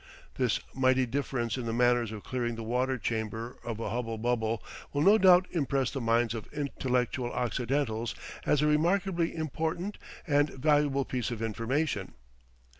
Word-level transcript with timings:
This 0.33 0.59
mighty 0.73 1.05
difference 1.05 1.57
in 1.57 1.67
the 1.67 1.73
manner 1.73 2.01
of 2.01 2.23
clearing 2.23 2.55
the 2.55 2.63
water 2.63 2.97
chamber 2.97 3.57
of 3.63 3.79
a 3.79 3.91
hubble 3.91 4.17
bubble 4.17 4.63
will 4.91 5.03
no 5.03 5.19
doubt 5.19 5.45
impress 5.51 5.91
the 5.91 6.01
minds 6.01 6.33
of 6.33 6.51
intellectual 6.51 7.31
Occidentals 7.31 8.15
as 8.43 8.63
a 8.63 8.67
remarkably 8.67 9.35
important 9.35 9.99
and 10.25 10.49
valuable 10.49 11.05
piece 11.05 11.29
of 11.29 11.43
information. 11.43 12.13